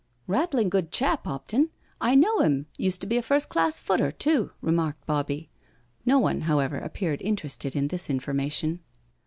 "Rattling 0.27 0.69
good 0.69 0.91
chap, 0.91 1.27
Hopton. 1.27 1.69
I 2.01 2.15
know 2.15 2.39
him— 2.39 2.65
used 2.75 3.01
to 3.01 3.07
be 3.07 3.17
a 3.17 3.21
first 3.21 3.49
class 3.49 3.79
footer 3.79 4.11
too," 4.11 4.49
remarked 4.59 5.05
Bobbie. 5.05 5.51
No 6.07 6.17
one, 6.17 6.41
however, 6.41 6.79
appeared 6.79 7.21
interested 7.21 7.75
in 7.75 7.89
this 7.89 8.09
information. 8.09 8.79